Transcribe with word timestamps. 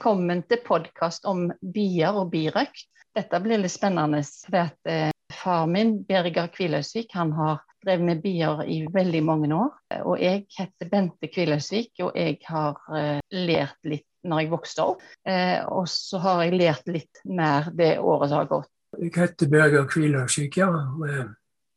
Velkommen 0.00 0.38
til 0.48 0.62
podkast 0.64 1.26
om 1.28 1.42
bier 1.60 2.16
og 2.16 2.30
birøkt. 2.32 2.86
Dette 3.12 3.36
blir 3.44 3.60
litt 3.60 3.74
spennende. 3.74 4.22
For 4.24 4.70
eh, 4.88 5.10
far 5.28 5.66
min, 5.68 5.90
Berger 6.08 6.46
Kviløysvik, 6.54 7.10
han 7.12 7.34
har 7.36 7.58
drevet 7.84 8.06
med 8.06 8.22
bier 8.22 8.62
i 8.64 8.78
veldig 8.94 9.20
mange 9.28 9.50
år. 9.52 9.74
Og 10.08 10.22
jeg 10.24 10.46
heter 10.56 10.88
Bente 10.88 11.28
Kviløysvik, 11.28 11.90
og 12.06 12.16
jeg 12.16 12.38
har 12.46 12.80
eh, 12.96 13.20
lært 13.44 13.76
litt 13.92 14.06
når 14.24 14.40
jeg 14.40 14.50
vokste 14.54 14.88
opp. 14.94 15.04
Eh, 15.28 15.60
og 15.68 15.84
så 15.92 16.22
har 16.24 16.46
jeg 16.46 16.56
lært 16.56 16.88
litt 16.88 17.20
mer 17.28 17.68
det 17.68 17.98
året 18.00 18.32
som 18.32 18.40
har 18.40 18.50
gått. 18.54 18.72
Jeg 19.04 19.12
heter 19.18 19.52
Berger 19.52 19.84
Kviløysvik, 19.92 20.62
ja. 20.64 20.70
og 20.96 21.04
er 21.12 21.28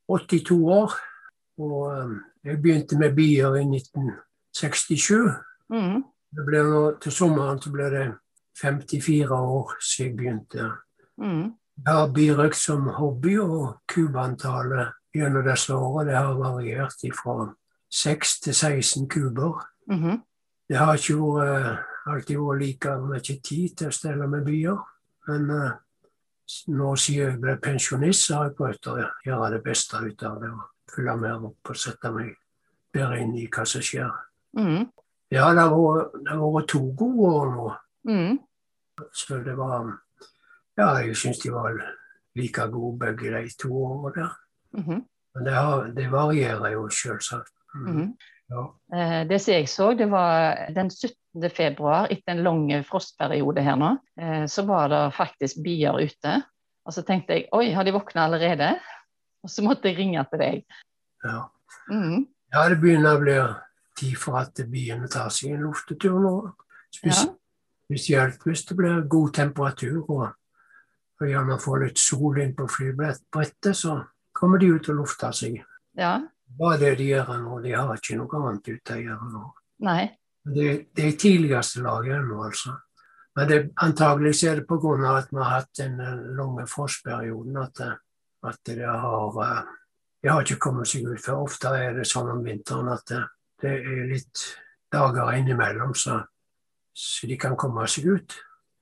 82 0.07 0.61
år. 0.79 0.95
Og 1.59 2.15
jeg 2.47 2.63
begynte 2.63 3.03
med 3.03 3.19
bier 3.19 3.59
i 3.59 3.67
1967. 3.67 5.27
Mm. 5.75 6.05
Nå, 6.33 6.83
til 7.01 7.11
sommeren 7.11 7.61
så 7.61 7.71
ble 7.73 7.89
det 7.93 8.05
54 8.61 9.31
år 9.33 9.75
siden 9.81 10.07
jeg 10.07 10.17
begynte. 10.17 10.71
Mm. 11.17 11.53
Jeg 11.85 11.93
har 11.93 12.11
birøkt 12.13 12.57
som 12.57 12.87
hobby, 12.87 13.37
og 13.37 13.81
kubantallet 13.89 14.93
gjennom 15.13 15.45
disse 15.45 15.73
årene 15.73 16.11
det 16.11 16.17
har 16.17 16.37
variert 16.37 17.05
fra 17.17 17.53
6 17.93 18.39
til 18.39 18.53
16 18.53 19.09
kuber. 19.09 19.65
Mhm. 19.87 20.21
Det 20.69 20.77
har 20.77 20.95
ikke 20.95 21.15
vært, 21.15 21.79
alltid 22.07 22.37
vært 22.37 22.59
like 22.59 22.97
mye 22.97 23.19
tid 23.19 23.77
til 23.77 23.87
å 23.87 23.91
stelle 23.91 24.27
med 24.27 24.45
byer, 24.45 24.77
Men 25.27 25.51
uh, 25.51 25.71
nå 26.67 26.95
siden 26.95 27.29
jeg 27.29 27.39
ble 27.39 27.57
pensjonist, 27.63 28.25
så 28.25 28.35
har 28.35 28.49
jeg 28.49 28.55
prøvd 28.57 28.87
å 28.91 28.95
gjøre 29.25 29.51
det 29.51 29.63
beste 29.63 29.97
ut 29.97 30.23
av 30.23 30.41
det. 30.41 30.49
og 30.49 30.91
Følge 30.91 31.15
mer 31.17 31.45
opp 31.47 31.69
og 31.69 31.77
sette 31.79 32.11
meg 32.11 32.35
bedre 32.93 33.21
inn 33.21 33.35
i 33.37 33.47
hva 33.47 33.65
som 33.65 33.81
skjer. 33.81 34.11
Mm. 34.57 34.89
Ja, 35.33 35.49
det 35.55 35.65
har 35.65 35.73
vært, 36.53 36.69
to 36.69 36.79
gode 36.97 37.33
år 37.33 37.51
nå. 37.55 37.67
Mm. 38.09 38.39
Så 39.13 39.41
det 39.43 39.57
var 39.57 39.91
Ja, 40.77 40.87
jeg 41.03 41.15
syns 41.17 41.39
de 41.43 41.51
var 41.53 41.75
like 42.35 42.65
gode 42.73 42.97
begge 43.01 43.29
de 43.33 43.49
to 43.61 43.69
årene 43.73 44.13
der. 44.15 44.31
-hmm. 44.73 45.01
Men 45.33 45.43
det, 45.43 45.51
har, 45.51 45.87
det 45.87 46.11
varierer 46.11 46.71
jo 46.75 46.87
selvsagt. 46.89 47.53
Mm. 47.75 47.95
Mm. 47.95 48.09
Ja. 48.49 48.63
Eh, 48.95 49.27
Det 49.27 49.41
som 49.41 49.53
jeg 49.53 49.69
så, 49.69 49.93
det 49.93 50.09
var 50.11 50.55
den 50.75 50.89
17. 50.89 51.49
februar, 51.49 52.07
etter 52.11 52.35
en 52.35 52.43
lang 52.43 52.67
frostperiode 52.85 53.61
her 53.61 53.75
nå, 53.75 53.97
eh, 54.21 54.45
så 54.45 54.65
var 54.65 54.89
det 54.89 55.13
faktisk 55.17 55.63
bier 55.63 55.97
ute. 55.97 56.41
Og 56.85 56.93
så 56.93 57.01
tenkte 57.01 57.33
jeg 57.33 57.47
oi, 57.51 57.71
har 57.71 57.83
de 57.83 57.95
våkna 57.95 58.27
allerede? 58.27 58.75
Og 59.43 59.49
så 59.49 59.63
måtte 59.63 59.89
jeg 59.89 59.97
ringe 59.97 60.25
til 60.29 60.39
deg. 60.39 60.63
Ja. 61.23 61.47
Mhm. 61.89 62.27
ja, 62.53 62.69
det 62.69 62.79
begynner 62.81 63.17
å 63.17 63.21
bli 63.23 63.37
tid 63.95 64.17
for 64.17 64.37
at 64.39 64.53
byene 64.69 65.07
tar 65.11 65.29
seg 65.33 65.53
en 65.55 65.63
luftetur 65.67 66.19
nå. 66.19 66.35
Spesielt 66.93 67.29
Ja. 67.33 68.43
Hvis 68.45 68.65
det 68.65 68.75
blir 68.77 69.01
god 69.07 69.33
temperatur 69.33 70.09
og, 70.09 70.29
og 71.21 71.27
gjerne 71.27 71.59
får 71.61 71.81
litt 71.83 71.97
sol 71.99 72.37
inn 72.41 72.55
på 72.55 72.65
flybrettet, 72.71 73.75
så 73.77 73.99
kommer 74.33 74.57
de 74.57 74.71
ut 74.73 74.89
og 74.89 74.95
lufter 75.03 75.31
seg. 75.31 75.59
ja. 75.97 76.21
Bare 76.53 76.77
det 76.77 76.97
de 76.99 77.05
gjør 77.07 77.29
nå. 77.41 77.59
De 77.63 77.71
har 77.73 77.95
ikke 77.97 78.15
noe 78.19 78.39
annet 78.47 78.67
ute 78.69 78.93
å 78.93 79.01
gjøre 79.01 79.29
nå. 79.33 79.43
Nei. 79.87 80.03
Det, 80.45 80.65
det 80.93 81.05
er 81.07 81.15
tidligste 81.17 81.81
laget 81.81 82.13
ennå, 82.19 82.43
altså. 82.45 82.75
Men 83.35 83.47
det, 83.49 83.57
antagelig 83.81 84.43
er 84.45 84.59
det 84.59 84.67
pga. 84.69 85.17
at 85.17 85.31
vi 85.31 85.37
har 85.41 85.49
hatt 85.49 85.71
den 85.79 85.99
eh, 85.99 86.19
lange 86.37 86.67
frostperioden 86.69 87.57
at, 87.57 87.73
det- 87.73 87.97
at 88.43 88.59
det 88.65 88.85
har 88.85 89.39
eh, 89.41 89.63
De 90.21 90.29
har 90.29 90.41
ikke 90.45 90.59
kommet 90.59 90.87
seg 90.87 91.07
ut 91.09 91.19
før. 91.25 91.41
Ofte 91.47 91.67
er 91.73 91.93
det 91.97 92.05
sånn 92.07 92.29
om 92.31 92.43
vinteren 92.45 92.87
at 92.93 93.01
det, 93.09 93.23
det 93.63 93.73
er 93.79 94.07
litt 94.09 94.43
dager 94.93 95.31
innimellom 95.37 95.93
så, 95.97 96.19
så 96.93 97.29
de 97.29 97.37
kan 97.39 97.55
komme 97.59 97.87
seg 97.89 98.09
ut. 98.11 98.35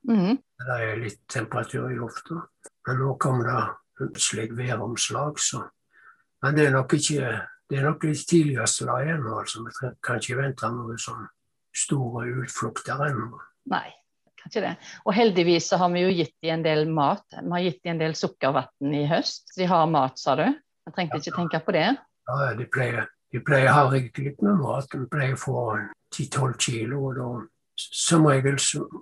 Mhm. 0.09 0.39
Det 0.61 0.77
er 0.77 0.99
litt 1.01 1.21
temperatur 1.29 1.89
i 1.89 1.97
lufta. 1.97 2.41
Men 2.87 2.99
nå 3.01 3.15
kommer 3.21 3.47
det 3.49 3.61
plutselig 3.97 4.49
væromslag, 4.57 5.39
så 5.39 5.67
Men 6.41 6.55
det 6.55 6.63
er 6.65 6.71
nok 6.73 6.93
ikke 6.93 7.47
det 7.71 7.77
er 7.79 7.85
nok 7.87 8.03
litt 8.03 8.25
tidligste 8.27 8.85
lag 8.89 9.07
ennå, 9.07 9.37
altså. 9.39 9.61
Vi 9.63 9.91
kan 10.03 10.17
ikke 10.19 10.35
vente 10.41 10.67
noen 10.73 10.97
sånn 10.99 11.27
store 11.71 12.25
utflukter 12.41 12.99
ennå. 13.07 13.39
Nei. 13.71 13.87
Kanskje 14.41 14.63
det. 14.65 14.71
Og 15.05 15.13
heldigvis 15.13 15.67
så 15.69 15.77
har 15.77 15.91
vi 15.93 16.01
jo 16.01 16.09
gitt 16.11 16.33
dem 16.41 16.55
en 16.57 16.65
del 16.65 16.87
mat. 16.89 17.23
Vi 17.37 17.53
har 17.53 17.63
gitt 17.63 17.79
dem 17.85 17.93
en 17.93 18.01
del 18.01 18.15
sukkervann 18.17 18.95
i 18.97 19.05
høst. 19.07 19.53
De 19.55 19.67
har 19.69 19.85
mat, 19.87 20.17
sa 20.19 20.33
du. 20.35 20.47
Jeg 20.49 20.95
trengte 20.97 21.21
ikke 21.21 21.35
tenke 21.37 21.61
på 21.63 21.75
det. 21.77 21.85
Ja, 22.27 22.49
de 22.57 22.67
pleier, 22.73 23.05
de 23.31 23.39
pleier 23.39 23.71
å 23.71 23.77
ha 23.77 23.89
rikelig 23.91 24.35
med 24.41 24.59
mat. 24.59 24.91
De 24.91 25.07
pleier 25.11 25.37
å 25.37 25.41
få 25.41 25.63
10-12 26.13 26.57
kilo. 26.59 27.01
Og 27.09 27.19
da, 27.19 27.29
som 27.75 28.27
regel 28.27 28.59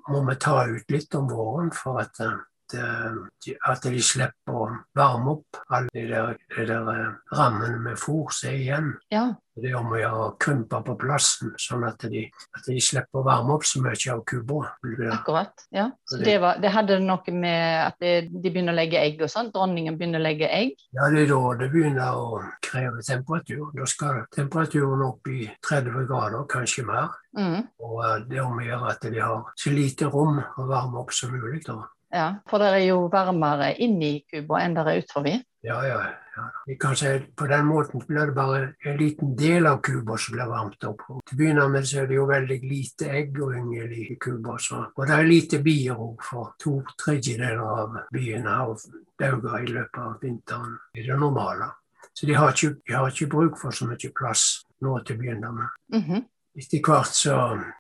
må 0.09 0.23
vi 0.29 0.37
ta 0.41 0.61
ut 0.69 0.93
litt 0.93 1.15
om 1.17 1.29
våren 1.31 1.71
for 1.75 2.01
at, 2.03 2.19
eh, 2.21 2.37
at 2.75 3.81
de 3.83 4.01
slipper 4.03 4.53
å 4.55 4.65
varme 4.97 5.31
opp 5.37 5.59
alle 5.73 5.89
de 5.93 6.07
der, 6.11 6.37
de 6.55 6.65
der 6.69 6.89
eh, 6.93 7.13
rammene 7.37 7.79
med 7.83 7.97
fôr 7.99 8.31
som 8.35 8.49
er 8.51 8.57
igjen. 8.59 8.89
Ja. 9.13 9.27
Det 9.59 9.73
er 9.73 9.75
om 9.75 9.89
å 9.91 9.97
gjøre 9.99 10.19
å 10.23 10.27
krympe 10.39 10.79
på 10.87 10.93
plassen, 11.01 11.49
sånn 11.59 11.81
at 11.83 12.05
de, 12.07 12.21
at 12.55 12.67
de 12.69 12.77
slipper 12.79 13.19
å 13.19 13.25
varme 13.27 13.57
opp 13.57 13.65
så 13.67 13.81
mye 13.83 13.97
av 14.13 14.21
kubba. 14.29 14.69
Akkurat. 15.11 15.65
ja. 15.75 15.89
Så 16.07 16.17
Det- 16.17 16.25
det, 16.29 16.37
var, 16.39 16.59
det 16.63 16.71
hadde 16.71 16.99
noe 17.03 17.33
med 17.33 17.87
at 17.87 17.97
det, 17.99 18.29
de 18.31 18.49
begynner 18.49 18.71
å 18.71 18.75
legge 18.79 19.01
egg 19.01 19.21
og 19.21 19.29
sånn. 19.29 19.51
Dronningen 19.51 19.97
begynner 19.97 20.19
å 20.21 20.23
legge 20.23 20.47
egg. 20.47 20.75
Ja, 20.95 21.09
det 21.11 21.25
er 21.25 21.33
da 21.33 21.53
det 21.59 21.71
begynner 21.73 22.15
å 22.15 22.39
kreve 22.61 23.01
temperatur. 23.03 23.71
Da 23.75 23.85
skal 23.85 24.23
temperaturen 24.31 25.01
opp 25.09 25.27
i 25.27 25.49
30 25.67 26.07
grader, 26.07 26.45
kanskje 26.47 26.85
mer. 26.87 27.09
Mm. 27.37 27.67
Og 27.83 28.03
eh, 28.05 28.17
det 28.29 28.37
er 28.39 28.45
om 28.47 28.59
å 28.59 28.63
gjøre 28.63 28.91
at 28.95 29.01
de 29.11 29.19
har 29.19 29.43
så 29.59 29.75
lite 29.75 30.05
rom 30.07 30.39
å 30.39 30.67
varme 30.71 31.03
opp 31.03 31.11
som 31.11 31.31
mulig. 31.35 31.65
da. 31.67 31.81
Ja, 32.09 32.29
for 32.49 32.61
det 32.61 32.71
er 32.73 32.87
jo 32.87 33.03
varmere 33.11 33.75
inni 33.77 34.23
kuba 34.25 34.63
enn 34.63 34.73
det 34.77 34.85
er 34.87 35.03
utenfor. 35.03 35.29
Ja, 35.61 35.81
ja, 35.85 35.99
ja. 36.35 36.45
Vi 36.65 36.75
kan 36.75 36.95
si 36.95 37.19
På 37.35 37.47
den 37.47 37.65
måten 37.65 38.01
blir 38.07 38.25
det 38.25 38.35
bare 38.35 38.73
en 38.85 38.97
liten 38.97 39.35
del 39.35 39.67
av 39.67 39.81
kuba 39.81 40.17
som 40.17 40.35
blir 40.35 40.47
varmt 40.47 40.83
opp. 40.83 41.01
Og 41.09 41.19
til 41.25 41.35
å 41.35 41.39
begynne 41.39 41.67
med 41.69 41.87
så 41.87 42.01
er 42.01 42.07
det 42.07 42.15
jo 42.15 42.25
veldig 42.29 42.59
lite 42.63 43.09
egg 43.11 43.41
og 43.43 43.55
yngel 43.57 43.91
i 43.91 44.15
kuba. 44.15 44.55
Så. 44.57 44.85
Og 44.95 45.07
det 45.07 45.17
er 45.17 45.27
lite 45.27 45.59
bier 45.63 45.99
òg, 45.99 46.23
for 46.23 46.53
to 46.59 46.79
tredjedeler 47.03 47.59
av 47.59 47.99
biene 48.13 48.55
har 48.55 48.87
dauer 49.19 49.59
i 49.59 49.73
løpet 49.73 50.01
av 50.05 50.17
vinteren 50.23 50.77
i 50.95 51.03
det 51.03 51.19
normale. 51.19 51.69
Så 52.13 52.25
de 52.25 52.33
har, 52.33 52.51
ikke, 52.55 52.81
de 52.87 52.95
har 52.95 53.11
ikke 53.11 53.29
bruk 53.31 53.59
for 53.59 53.75
så 53.75 53.87
mye 53.87 54.13
plass 54.15 54.65
nå 54.81 54.97
til 55.03 55.15
å 55.15 55.19
begynne 55.19 55.51
med. 55.55 55.79
Mhm. 55.95 56.27
Etter 56.59 56.81
hvert 56.83 57.13
så, 57.15 57.35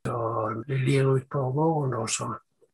så 0.05 0.17
det 0.67 0.77
lir 0.85 1.07
ut 1.09 1.25
på 1.27 1.41
våren, 1.51 1.91
da, 1.91 2.05
så, 2.07 2.29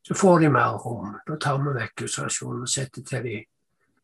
så 0.08 0.14
får 0.14 0.40
de 0.40 0.50
mer 0.54 0.78
rom. 0.84 1.16
Da 1.28 1.38
tar 1.42 1.58
vi 1.64 1.74
vekk 1.80 2.06
isolasjonen 2.06 2.66
og 2.66 2.70
setter 2.70 3.06
til 3.06 3.24
de 3.26 3.38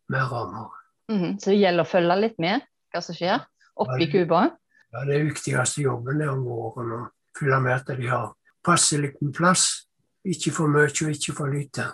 mer 0.09 0.25
rammer. 0.31 0.69
Mhm. 1.11 1.39
Så 1.39 1.51
det 1.51 1.59
gjelder 1.61 1.85
å 1.85 1.91
følge 1.91 2.19
litt 2.21 2.39
med 2.39 2.61
hva 2.91 3.01
som 3.03 3.15
skjer 3.15 3.45
oppi 3.77 4.07
kuba. 4.11 4.57
Ja, 4.91 5.05
Det 5.05 5.21
viktigste 5.23 5.81
jobben 5.81 6.21
er 6.21 6.29
om 6.29 6.43
våren 6.43 6.91
å 6.91 7.01
følge 7.37 7.59
med 7.61 7.73
at 7.73 7.97
de 7.97 8.07
har 8.07 8.33
passelig 8.63 9.15
med 9.21 9.33
plass. 9.33 9.87
Ikke 10.25 10.51
for 10.51 10.67
mye 10.67 10.89
og 10.89 11.11
ikke 11.13 11.33
for 11.33 11.47
lite. 11.47 11.91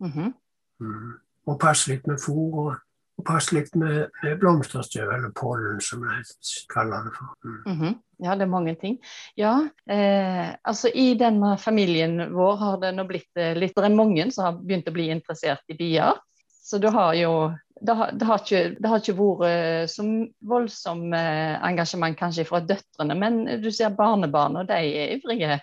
Mhm. 0.00 0.34
Mm. 0.80 1.18
Og 1.46 1.58
passe 1.60 1.88
litt 1.88 2.06
med 2.06 2.18
fôr 2.18 2.54
og, 2.54 2.76
og 3.18 3.24
passe 3.26 3.54
litt 3.56 3.74
med, 3.78 4.12
med 4.22 4.38
blomsterstøv, 4.38 5.10
eller 5.10 5.32
pollen, 5.36 5.80
som 5.82 6.04
jeg 6.06 6.26
kaller 6.70 7.08
det 7.08 7.14
for. 7.16 7.32
Mm. 7.44 7.58
Mhm. 7.66 7.96
Ja, 8.18 8.34
det 8.34 8.48
er 8.48 8.50
mange 8.50 8.74
ting. 8.74 8.96
Ja, 9.38 9.52
eh, 9.86 10.48
altså 10.66 10.90
i 10.90 11.12
denne 11.18 11.52
familien 11.62 12.18
vår 12.34 12.56
har 12.58 12.80
det 12.82 12.90
nå 12.96 13.04
blitt 13.06 13.38
eh, 13.38 13.54
litt 13.54 13.76
Det 13.76 13.84
er 13.86 13.94
mange 13.94 14.24
som 14.34 14.48
har 14.48 14.58
begynt 14.58 14.90
å 14.90 14.94
bli 14.96 15.06
interessert 15.14 15.62
i 15.70 15.76
bier. 15.78 16.18
Så 16.50 16.80
det 16.82 16.90
har 16.92 17.14
jo 17.14 17.32
det 17.80 17.94
har, 17.94 18.10
det 18.12 18.26
har, 18.26 18.42
ikke, 18.42 18.62
det 18.74 18.90
har 18.90 19.02
ikke 19.02 19.14
vært 19.20 19.44
eh, 19.46 19.84
så 19.90 20.04
voldsom 20.50 21.12
eh, 21.14 21.54
engasjement 21.62 22.18
kanskje 22.18 22.46
fra 22.48 22.60
døtrene, 22.66 23.14
men 23.14 23.44
du 23.62 23.70
ser 23.70 23.94
barnebarn, 23.94 24.58
og 24.58 24.66
de 24.66 24.78
er 24.78 25.14
ivrige. 25.14 25.60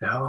Ja. 0.00 0.22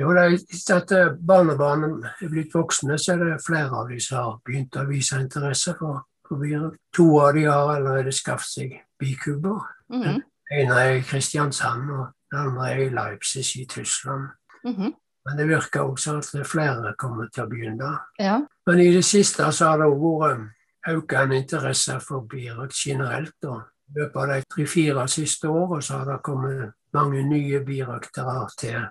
Jo, 0.00 0.10
er 0.16 0.36
etter 0.38 0.78
at 0.78 0.92
eh, 0.96 1.12
barnebarna 1.12 1.90
er 2.22 2.30
blitt 2.32 2.54
voksne, 2.56 2.96
så 2.98 3.14
er 3.14 3.24
det 3.24 3.42
flere 3.44 3.82
av 3.82 3.90
de 3.90 3.98
som 4.00 4.18
har 4.20 4.38
begynt 4.46 4.78
å 4.80 4.86
vise 4.88 5.18
interesse 5.20 5.74
for, 5.76 6.06
for 6.28 6.40
bier. 6.40 6.70
To 6.96 7.08
av 7.20 7.34
de 7.36 7.44
har 7.48 7.74
allerede 7.74 8.14
skaffet 8.16 8.54
seg 8.54 8.78
bikuber. 9.00 9.60
Den 9.90 10.22
ene 10.56 10.80
er 10.80 10.96
i 10.98 11.04
Kristiansand, 11.04 11.90
og 11.92 12.06
den 12.32 12.40
andre 12.46 12.70
er 12.70 12.82
i 12.86 12.90
Leipzig 12.94 13.44
i 13.60 13.66
Tyskland. 13.68 14.30
Mhm. 14.64 14.96
Men 15.28 15.36
det 15.36 15.48
virker 15.50 15.80
også 15.84 16.14
at 16.16 16.30
det 16.32 16.40
er 16.40 16.48
flere 16.48 16.94
kommer 16.98 17.28
til 17.28 17.44
å 17.44 17.50
begynne. 17.50 17.90
Ja. 18.18 18.38
Men 18.66 18.80
i 18.80 18.88
det 18.94 19.04
siste 19.04 19.44
så 19.52 19.68
har 19.68 19.82
det 19.82 19.90
vært 19.92 20.46
økende 20.88 21.36
interesse 21.36 21.98
for 22.00 22.24
birøkt 22.24 22.78
generelt. 22.86 23.36
Og 23.44 23.60
I 23.60 24.00
løpet 24.00 24.16
av 24.16 24.32
de 24.32 24.38
tre-fire 24.54 25.04
siste 25.12 25.48
årene 25.48 25.82
så 25.84 25.98
har 26.00 26.08
det 26.08 26.22
kommet 26.24 26.72
mange 26.96 27.22
nye 27.28 27.60
birøktere 27.66 28.48
til. 28.58 28.88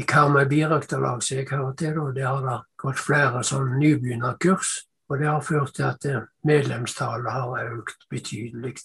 I 0.00 0.06
Karmøy 0.08 0.46
birøkterlag 0.48 1.20
som 1.22 1.36
jeg 1.36 1.50
hører 1.50 1.74
til, 1.76 1.98
og 2.00 2.14
det 2.16 2.24
har 2.24 2.40
da 2.44 2.58
gått 2.80 3.00
flere 3.02 3.42
sånn 3.44 3.76
nybegynnerkurs. 3.80 4.74
Og 5.10 5.18
det 5.20 5.28
har 5.28 5.42
ført 5.44 5.74
til 5.76 5.84
at 5.90 6.06
eh, 6.08 6.22
medlemstallet 6.48 7.32
har 7.34 7.74
økt 7.76 8.06
betydelig. 8.08 8.78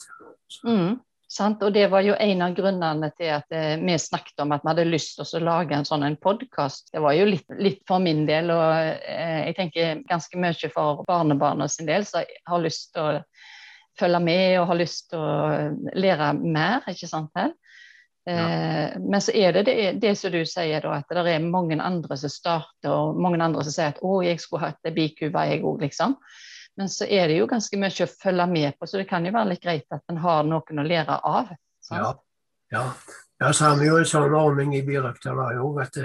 Mm, 0.68 0.98
Sant? 1.28 1.64
Og 1.64 1.74
det 1.76 1.90
var 1.92 2.06
jo 2.08 2.16
en 2.24 2.42
av 2.46 2.54
grunnene 2.56 3.10
til 3.18 3.34
at 3.36 3.52
eh, 3.52 3.76
vi 3.82 3.98
snakket 4.00 4.40
om 4.40 4.54
at 4.56 4.64
vi 4.64 4.72
hadde 4.72 4.86
lyst 4.88 5.18
til 5.20 5.42
å 5.42 5.44
lage 5.44 5.76
en 5.76 5.88
sånn 5.88 6.16
podkast. 6.24 6.88
Det 6.94 7.04
var 7.04 7.18
jo 7.18 7.26
litt, 7.28 7.48
litt, 7.60 7.82
for 7.88 8.00
min 8.04 8.24
del, 8.30 8.52
og 8.56 9.02
eh, 9.04 9.50
jeg 9.50 9.58
tenker 9.58 10.04
ganske 10.08 10.40
mye 10.40 10.72
for 10.72 11.04
barnebarna 11.10 11.68
sin 11.72 11.90
del, 11.90 12.08
så 12.08 12.24
jeg 12.24 12.40
har 12.48 12.64
lyst 12.64 12.94
til 12.96 13.04
å 13.04 13.26
følge 14.00 14.22
med 14.24 14.46
og 14.62 14.70
har 14.72 14.80
lyst 14.80 15.10
til 15.12 15.20
å 15.20 15.98
lære 16.00 16.32
mer, 16.40 16.88
ikke 16.88 17.12
sant? 17.12 17.32
Her? 17.36 17.52
Ja. 18.28 18.48
Eh, 18.50 19.00
men 19.00 19.22
så 19.24 19.32
er 19.32 19.54
det, 19.56 19.64
det 19.70 19.92
det, 20.02 20.14
som 20.20 20.34
du 20.34 20.42
sier, 20.46 20.82
da, 20.84 20.98
at 21.00 21.14
det 21.16 21.32
er 21.32 21.44
mange 21.44 21.78
andre 21.80 22.18
som 22.20 22.32
starter, 22.32 22.92
og 22.92 23.20
mange 23.24 23.40
andre 23.44 23.64
som 23.64 23.76
sier 23.76 23.94
at 23.94 24.02
'å, 24.04 24.20
jeg 24.26 24.42
skulle 24.44 24.68
hatt 24.68 24.94
bikuba, 24.96 25.46
jeg 25.48 25.64
òg', 25.64 25.82
liksom. 25.82 26.18
Men 26.78 26.90
så 26.90 27.08
er 27.10 27.28
det 27.28 27.40
jo 27.40 27.48
ganske 27.48 27.78
mye 27.80 28.06
å 28.06 28.12
følge 28.22 28.48
med 28.48 28.78
på, 28.78 28.86
så 28.86 28.98
det 28.98 29.08
kan 29.10 29.26
jo 29.26 29.32
være 29.32 29.50
litt 29.50 29.64
greit 29.64 29.88
at 29.92 30.04
en 30.10 30.18
har 30.22 30.44
noen 30.44 30.80
å 30.80 30.86
lære 30.86 31.20
av. 31.24 31.56
Sant? 31.82 32.02
Ja. 32.04 32.14
ja. 32.72 32.84
ja, 33.40 33.54
så 33.54 33.72
har 33.72 33.80
vi 33.80 33.88
jo 33.88 33.98
en 33.98 34.06
sånn 34.06 34.36
ordning 34.36 34.76
i 34.76 34.84
Birøkterlaget 34.86 35.64
òg 35.64 35.82
at 35.82 35.98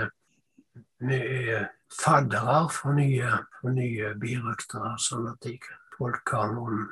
vi 1.03 1.19
er 1.19 1.69
faddere 1.93 2.69
for 2.73 2.97
nye, 2.97 3.29
for 3.61 3.75
nye 3.75 4.15
birøktere, 4.21 4.95
sånn 4.99 5.29
at 5.33 5.49
folk 5.99 6.33
har 6.33 6.55
noen 6.55 6.87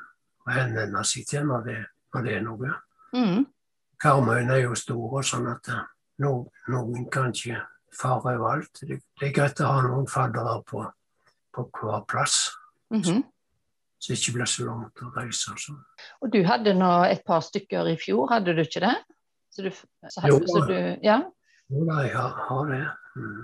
å 0.45 0.53
henvende 0.53 1.03
seg 1.07 1.25
til 1.29 1.47
når 1.49 1.65
det, 1.65 1.79
når 2.13 2.27
det 2.27 2.35
er 2.35 2.45
noe. 2.45 2.75
Mm. 3.15 3.45
Karmøyene 4.01 4.57
er 4.57 4.63
jo 4.65 4.77
store, 4.77 5.23
sånn 5.23 5.49
at 5.51 5.69
noen, 6.21 6.47
noen 6.71 7.05
kan 7.13 7.29
ikke 7.29 7.59
fare 7.95 8.35
overalt. 8.37 8.81
Det, 8.81 8.97
det, 9.19 9.27
er 9.27 9.35
greit 9.35 9.61
å 9.61 9.69
ha 9.69 9.83
noen 9.85 10.07
faddere 10.09 10.57
på, 10.65 10.85
på 11.53 11.67
hver 11.77 12.07
plass. 12.09 12.47
Mm 12.93 13.01
-hmm 13.01 13.21
så 14.01 14.13
det 14.13 14.17
ikke 14.17 14.33
blir 14.39 14.49
så 14.49 14.65
langt 14.65 15.01
å 15.05 15.11
reise. 15.13 15.53
Altså. 15.53 15.75
Og 16.25 16.31
du 16.33 16.39
hadde 16.47 16.73
nå 16.73 16.89
et 17.05 17.21
par 17.25 17.43
stykker 17.45 17.91
i 17.91 17.97
fjor, 18.01 18.31
hadde 18.31 18.55
du 18.57 18.63
ikke 18.63 18.81
det? 18.81 18.95
Så 19.53 19.65
du, 19.65 19.69
så 20.09 20.23
hadde, 20.23 20.31
jo, 20.33 20.47
så 20.49 20.61
du, 20.65 20.77
ja? 21.05 21.17
jo 21.69 21.83
da, 21.85 21.99
jeg 22.07 22.15
har, 22.17 22.71
det. 22.71 22.79
Mm. 23.19 23.43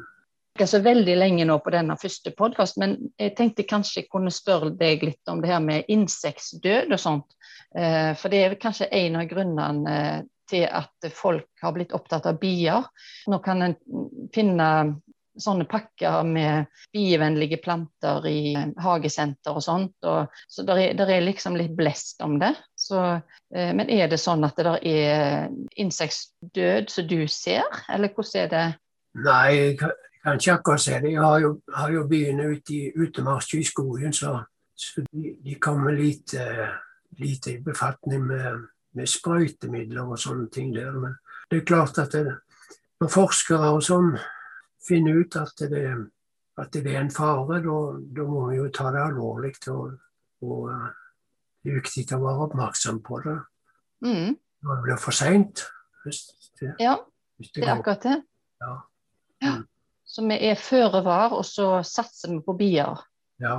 Så 0.66 0.82
veldig 0.82 1.18
lenge 1.20 1.46
nå 1.46 1.60
på 1.62 1.74
denne 1.76 1.98
første 2.02 2.34
podkast, 2.34 2.80
men 2.82 2.96
jeg 3.22 3.36
tenkte 3.38 3.68
kanskje 3.70 4.02
jeg 4.02 4.10
kunne 4.10 4.34
spørre 4.34 4.72
deg 4.80 5.06
litt 5.06 5.30
om 5.30 5.44
det 5.44 5.52
her 5.52 5.62
med 5.62 5.92
insektdød 5.94 6.96
og 6.96 7.04
sånt. 7.04 7.38
Eh, 7.78 8.16
for 8.18 8.34
det 8.34 8.42
er 8.42 8.58
kanskje 8.58 8.90
en 8.98 9.20
av 9.22 9.30
grunnene 9.30 10.00
til 10.50 10.66
at 10.66 11.10
folk 11.14 11.50
har 11.62 11.76
blitt 11.76 11.94
opptatt 11.96 12.28
av 12.30 12.40
bier. 12.42 12.88
Nå 13.32 13.42
kan 13.46 13.66
en 13.66 13.76
finne 14.34 14.70
sånne 15.42 15.68
pakker 15.70 16.24
med 16.26 16.68
bievennlige 16.94 17.60
planter 17.62 18.26
i 18.30 18.56
hagesenter 18.82 19.58
og 19.58 19.64
sånt. 19.64 19.96
Og, 20.08 20.34
så 20.50 20.66
det 20.68 20.78
er, 20.82 21.04
er, 21.06 21.26
liksom 21.26 21.58
litt 21.60 21.76
blest 21.78 22.22
om 22.26 22.38
det. 22.42 22.54
Så, 22.78 23.04
eh, 23.54 23.72
men 23.78 23.90
er 23.94 24.10
det 24.12 24.20
sånn 24.22 24.46
at 24.48 24.58
det 24.58 24.76
er 24.90 25.48
insektdød 25.78 26.92
som 26.94 27.10
du 27.10 27.22
ser, 27.32 27.66
eller 27.94 28.14
hvordan 28.14 28.44
er 28.44 28.54
det? 28.54 28.66
Nei, 29.18 29.48
jeg 29.56 29.78
kan 29.82 29.96
ikke 30.38 30.58
akkurat 30.58 30.84
se 30.84 31.00
det. 31.02 31.14
Jeg 31.16 31.24
har 31.24 31.42
jo, 31.42 31.54
har 31.74 31.94
jo 31.94 32.08
biene 32.10 32.50
ute 32.54 32.76
i 32.76 32.82
utemarsj 32.96 33.58
i 33.60 33.66
skogen, 33.66 34.14
så, 34.14 34.40
så 34.78 35.06
de, 35.08 35.38
de, 35.44 35.56
kommer 35.62 35.96
lite, 35.98 36.44
lite 37.22 37.56
i 37.56 37.62
befatning 37.64 38.28
med, 38.30 38.68
med 38.98 39.10
sprøytemidler 39.10 40.10
og 40.10 40.20
sånne 40.22 40.50
ting 40.54 40.74
der. 40.76 40.96
Men 40.98 41.18
det 41.52 41.62
er 41.62 41.70
klart 41.70 42.00
at 42.02 42.16
det, 42.16 42.38
når 43.02 43.14
forskere 43.14 43.72
og 43.76 43.84
sånn 43.86 44.16
finner 44.88 45.22
ut 45.22 45.38
at 45.40 45.66
det, 45.72 45.86
at 46.58 46.74
det 46.74 46.94
er 46.94 47.04
en 47.04 47.14
fare, 47.14 47.62
da 47.62 48.26
må 48.26 48.48
vi 48.50 48.60
jo 48.60 48.70
ta 48.74 48.92
det 48.96 49.04
alvorlig. 49.04 49.54
Og, 49.74 49.94
og, 50.46 50.70
eh, 50.74 50.90
det 51.64 51.74
er 51.74 51.82
viktig 51.82 52.06
å 52.16 52.22
være 52.24 52.46
oppmerksom 52.48 53.02
på 53.06 53.22
det 53.26 53.38
mm. 54.06 54.36
når 54.64 54.76
det 54.76 54.84
blir 54.86 55.02
for 55.02 55.16
seint. 55.16 55.66
Ja, 56.80 56.96
det, 57.38 57.64
er 57.64 57.74
akkurat 57.74 58.06
det. 58.06 58.22
Ja. 58.64 58.76
ja. 59.44 59.56
Mm. 59.58 59.66
Så 60.08 60.24
vi 60.24 60.38
er 60.48 60.56
føre 60.56 61.02
var, 61.06 61.36
og 61.36 61.44
så 61.46 61.82
satser 61.86 62.32
vi 62.32 62.40
på 62.46 62.56
bier. 62.58 63.04
Ja. 63.44 63.58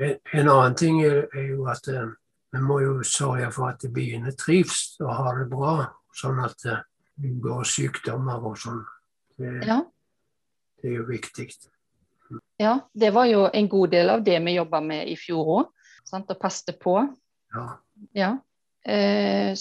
En, 0.00 0.16
en 0.32 0.48
annen 0.48 0.78
ting 0.78 1.02
er, 1.04 1.26
er 1.36 1.50
jo 1.52 1.66
at 1.70 1.84
uh, 1.92 2.08
vi 2.52 2.60
må 2.64 2.78
jo 2.80 3.00
sørge 3.04 3.50
for 3.52 3.72
at 3.72 3.84
biene 3.94 4.32
trives 4.38 4.96
og 5.02 5.12
har 5.14 5.42
det 5.42 5.48
bra, 5.52 5.74
sånn 6.16 6.40
at 6.44 6.56
det 6.64 6.78
vi 7.18 7.32
unngår 7.32 7.66
sykdommer 7.66 8.44
og 8.46 8.58
sånn. 8.60 8.82
Ja. 9.38 9.82
Det 10.78 10.90
er 10.90 11.00
jo 11.00 11.06
viktig. 11.08 11.48
Ja, 12.60 12.78
det 12.92 13.10
var 13.14 13.26
jo 13.30 13.46
en 13.50 13.68
god 13.70 13.94
del 13.94 14.12
av 14.12 14.22
det 14.26 14.38
vi 14.44 14.54
jobba 14.54 14.80
med 14.84 15.10
i 15.10 15.16
fjor 15.18 15.52
òg. 15.56 15.72
Og 16.14 16.30
passe 16.40 16.72
på. 16.80 16.94
Ja. 17.52 17.64
ja. 18.16 18.30
Eh, 18.80 19.52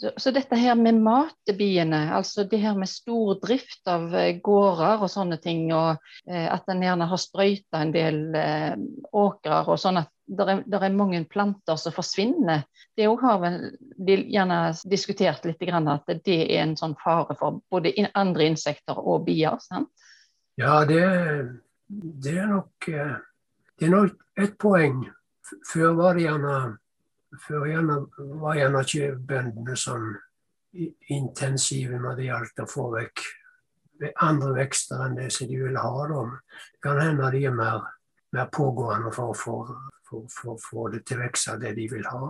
så, 0.00 0.10
så, 0.16 0.30
dette 0.30 0.56
her 0.60 0.74
med 0.76 0.98
matebiene, 1.00 2.00
altså 2.14 2.44
det 2.44 2.60
her 2.60 2.76
med 2.76 2.88
stor 2.90 3.38
drift 3.40 3.88
av 3.88 4.12
eh, 4.14 4.36
gårder 4.44 5.04
og 5.04 5.10
sånne 5.10 5.38
ting, 5.42 5.70
og 5.72 5.96
eh, 6.28 6.46
at 6.52 6.68
en 6.68 6.82
gjerne 6.84 7.08
har 7.08 7.22
sprøyta 7.22 7.80
en 7.80 7.94
del 7.94 8.20
eh, 8.36 8.74
åkrer 9.16 9.72
og 9.72 9.80
sånn 9.80 10.02
at 10.02 10.12
det 10.26 10.46
er, 10.50 10.62
er, 10.74 10.94
mange 10.94 11.20
planter 11.30 11.78
som 11.78 11.94
forsvinner. 11.94 12.64
Det 12.98 13.06
har 13.06 13.38
vel 13.40 13.60
de 13.78 14.18
gjerne 14.26 14.58
diskutert 14.90 15.44
litt, 15.46 15.62
at 15.62 16.10
det 16.26 16.40
er 16.50 16.64
en 16.64 16.74
sånn 16.76 16.96
fare 16.98 17.36
for 17.38 17.60
både 17.70 17.94
andre 18.14 18.50
insekter 18.50 18.98
og 18.98 19.24
bier. 19.28 19.60
sant? 19.62 19.92
Ja, 20.58 20.84
det, 20.88 21.04
det, 21.86 22.38
er 22.40 22.50
nok 22.50 22.88
eh, 22.88 23.16
Det 23.78 23.86
er 23.86 23.94
nok 23.94 24.42
et 24.42 24.58
poeng. 24.58 25.04
Før 25.70 25.94
var 25.94 26.16
det 26.16 26.26
gjerne 26.26 26.56
før 27.42 27.66
var 28.40 28.58
gjerne 28.58 28.82
ikke 28.84 29.10
bøndene 29.28 29.76
sånn 29.78 30.14
intensive 31.12 31.98
når 32.00 32.18
det 32.18 32.28
gjaldt 32.28 32.62
å 32.62 32.68
få 32.68 32.86
vekk 32.94 33.24
andre 34.20 34.50
vekster 34.58 35.06
enn 35.06 35.14
det 35.16 35.30
som 35.32 35.48
de 35.48 35.56
ville 35.62 35.80
ha. 35.80 36.06
Da. 36.10 36.24
Det 36.74 36.82
kan 36.84 37.00
hende 37.00 37.30
de 37.32 37.44
er 37.48 37.54
mer, 37.56 37.86
mer 38.36 38.50
pågående 38.52 39.12
for 39.14 39.32
å 39.32 40.56
få 40.60 40.88
det 40.92 41.00
til 41.08 41.22
å 41.22 41.24
vokse 41.24 41.56
det 41.62 41.72
de 41.78 41.86
vil 41.94 42.04
ha. 42.10 42.28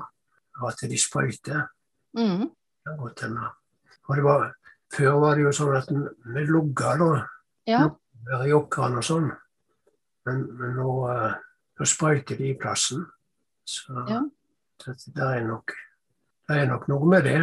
At 0.66 0.86
de 0.88 0.98
sprøyter. 1.00 1.66
Mm. 2.16 2.46
Det 2.86 4.22
var, 4.22 4.46
før 4.94 5.18
var 5.24 5.34
det 5.34 5.42
jo 5.48 5.54
sånn 5.58 5.74
at 5.76 5.90
vi 5.90 6.46
lugga, 6.46 6.94
da. 7.02 7.10
Ja 7.66 7.86
i 8.46 8.54
åkrene 8.54 9.00
og 9.00 9.06
sånn. 9.06 9.28
Men, 10.26 10.42
men 10.58 10.74
nå, 10.80 10.92
uh, 11.06 11.36
nå, 11.78 11.86
sprøyter 11.86 12.38
de 12.38 12.50
i 12.50 12.58
plassen. 12.58 13.04
Så, 13.66 13.94
ja. 14.10 14.22
Så 14.80 14.94
det, 15.14 15.22
er 15.22 15.46
nok, 15.46 15.72
det 16.48 16.58
er 16.60 16.66
nok 16.70 16.88
noe 16.88 17.10
med 17.10 17.24
det. 17.26 17.38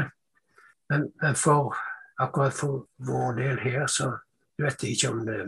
Men, 0.90 1.08
men 1.22 1.36
for, 1.40 1.75
akkurat 2.22 2.54
for 2.54 2.88
vår 2.98 3.40
del 3.40 3.62
her, 3.63 3.88
så 3.88 4.12
vet 4.60 4.84
jeg 4.84 4.98
ikke 4.98 5.13
om 5.13 5.24
det, 5.28 5.40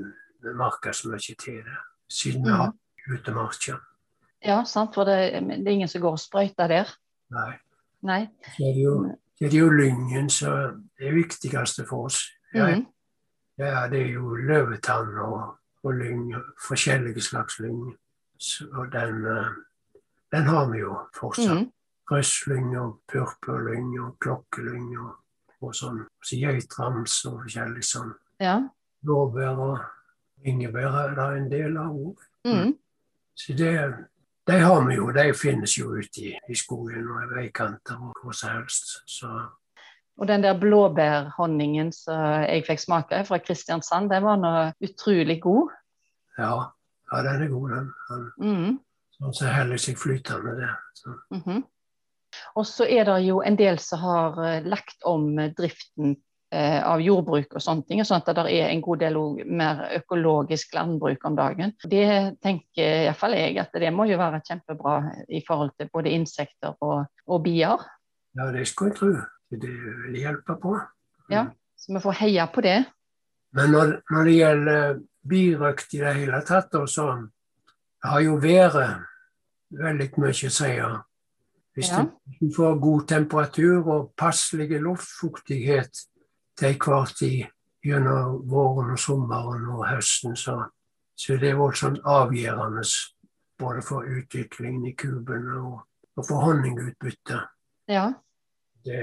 merker 0.55 0.93
så 0.93 1.09
mye 1.09 1.35
til 1.41 1.61
det. 1.65 1.81
Siden 2.11 2.45
vi 2.45 2.53
har 2.53 2.73
utemarka. 3.09 3.79
Ja, 4.45 4.63
sant, 4.65 4.93
for 4.93 5.09
det, 5.09 5.33
det, 5.41 5.67
er 5.67 5.73
ingen 5.73 5.89
som 5.89 6.03
går 6.03 6.17
og 6.17 6.21
sprøyter 6.21 6.69
der. 6.69 6.91
Nei. 7.33 7.51
Nei. 8.05 8.21
Det 8.57 8.67
er 8.69 8.81
jo, 8.83 8.95
det 9.39 9.49
er 9.49 9.57
jo 9.57 9.69
lyngen 9.73 10.29
som 10.29 10.53
er 10.53 10.75
det 11.01 11.13
viktigste 11.15 11.85
for 11.89 12.09
oss. 12.09 12.21
Jeg, 12.53 12.77
mm. 12.77 12.85
Ja, 13.57 13.87
det 13.89 14.01
er 14.01 14.11
jo 14.17 14.35
løvetann 14.35 15.15
og, 15.23 15.55
og 15.83 15.93
lyng, 15.97 16.33
forskjellige 16.67 17.21
slags 17.21 17.59
lyng. 17.59 17.95
Og 18.71 18.91
den, 18.91 19.25
eh, 19.31 19.51
den, 20.31 20.43
har 20.43 20.69
vi 20.71 20.83
jo 20.83 20.99
fortsatt. 21.15 21.63
Mm. 21.63 21.71
Røslyng 22.11 22.75
og 22.77 22.99
purpurlyng 23.09 23.95
og 24.03 24.15
klokkelyng 24.21 24.91
og, 25.01 25.11
og 25.61 25.75
sånn. 25.75 26.03
Så 26.21 26.39
geitrams 26.41 27.17
og 27.29 27.41
forskjellig 27.43 27.85
sånn. 27.85 28.13
Ja. 28.43 28.59
Blåbær 29.05 29.61
og 29.65 30.45
ingebær 30.45 30.99
er 31.01 31.15
det 31.17 31.29
en 31.39 31.51
del 31.51 31.77
av 31.81 31.93
òg. 31.93 32.25
Mm. 32.45 32.75
Så 33.35 33.57
det, 33.57 33.73
de 34.47 34.57
har 34.61 34.87
vi 34.87 34.97
jo. 34.99 35.11
De 35.15 35.27
finnes 35.33 35.77
jo 35.77 35.95
ute 35.97 36.27
i, 36.29 36.33
i 36.49 36.57
skogen 36.57 37.09
og 37.09 37.23
i 37.25 37.31
veikanter 37.33 37.97
og 37.99 38.21
hvor 38.21 38.37
som 38.37 38.59
helst. 38.59 38.99
Så 39.09 39.31
og 40.17 40.27
den 40.27 40.43
der 40.43 40.59
blåbærhonningen 40.59 41.91
som 41.91 42.45
jeg 42.45 42.63
fikk 42.67 42.79
smake 42.79 43.19
fra 43.27 43.39
Kristiansand, 43.43 44.09
den 44.09 44.23
var 44.23 44.39
nå 44.39 44.51
utrolig 44.87 45.41
god. 45.43 45.73
Ja, 46.37 46.53
ja, 47.11 47.23
den 47.23 47.43
er 47.43 47.51
god, 47.51 47.69
den. 47.69 47.89
den. 48.09 48.29
Mm. 48.39 48.77
Sånn 49.17 49.35
som 49.35 49.51
heller 49.51 49.79
seg 49.79 49.99
flytende, 49.99 50.55
det. 50.55 50.71
Så. 50.93 51.17
Mm 51.31 51.41
-hmm. 51.41 51.63
Og 52.55 52.67
så 52.69 52.87
er 52.87 53.07
det 53.09 53.19
jo 53.25 53.41
en 53.45 53.57
del 53.59 53.81
som 53.83 54.01
har 54.03 54.39
uh, 54.39 54.67
lagt 54.67 55.05
om 55.07 55.27
driften 55.57 56.15
uh, 56.55 56.81
av 56.85 57.03
jordbruk 57.03 57.53
og 57.55 57.63
sånne 57.63 57.87
ting, 57.89 58.03
sånn 58.05 58.23
at 58.23 58.33
det 58.37 58.47
er 58.55 58.71
en 58.71 58.83
god 58.85 59.03
del 59.05 59.19
mer 59.45 59.85
økologisk 59.99 60.75
landbruk 60.77 61.25
om 61.27 61.37
dagen. 61.37 61.75
Det 61.83 62.07
tenker 62.43 63.05
iallfall 63.05 63.37
jeg 63.37 63.59
at 63.63 63.75
det 63.81 63.93
må 63.93 64.09
jo 64.09 64.19
være 64.21 64.43
kjempebra 64.47 64.97
i 65.29 65.43
forhold 65.47 65.75
til 65.79 65.91
både 65.93 66.15
insekter 66.15 66.75
og, 66.81 67.07
og 67.27 67.45
bier. 67.45 67.87
Ja, 68.35 68.51
det 68.51 68.67
skulle 68.67 68.91
jeg 68.91 68.99
tro 68.99 69.15
det 69.49 69.69
vil 69.69 70.19
hjelpe 70.19 70.55
på. 70.61 70.79
Ja, 71.29 71.45
så 71.75 71.93
vi 71.93 72.01
får 72.01 72.19
heie 72.21 72.47
på 72.53 72.61
det. 72.61 72.83
Men 73.55 73.71
når, 73.71 74.01
når 74.11 74.23
det 74.23 74.35
gjelder 74.35 74.99
birøkt 75.29 75.93
i 75.93 76.01
det 76.03 76.13
hele 76.19 76.41
tatt, 76.45 76.75
så 76.89 77.05
har 78.03 78.19
jo 78.19 78.35
været 78.41 79.05
veldig 79.69 80.09
mye 80.17 80.33
å 80.49 80.55
si. 80.57 80.71
Hvis 81.75 81.89
Ja. 81.91 82.05
du 82.39 82.47
får 82.55 82.77
god 82.79 83.07
temperatur 83.07 83.87
og 83.91 84.13
passelig 84.17 84.79
luftfuktighet 84.81 85.91
til 86.57 86.67
enhver 86.69 87.05
tid 87.17 87.45
gjennom 87.83 88.37
våren 88.49 88.91
og 88.95 88.99
sommeren 88.99 89.65
og 89.73 89.83
høsten, 89.89 90.35
så, 90.39 90.69
så 91.15 91.33
er 91.33 91.37
det 91.43 91.57
voldsomt 91.57 91.99
avgjørende 92.05 92.83
både 93.59 93.81
for 93.81 94.07
utviklingen 94.07 94.85
i 94.87 94.93
kubene 94.95 95.57
og, 95.59 95.81
og 96.17 96.25
for 96.27 96.35
honningutbyttet. 96.45 97.43
Ja. 97.91 98.13
Det, 98.85 99.01